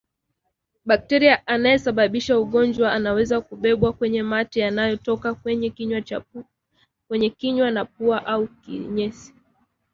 [0.85, 5.35] Bakteria anayesababisha ugonjwa anaweza kubebwa kwenye mate yanayotoka
[7.03, 9.33] kwenye kinywa na pua au kinyesi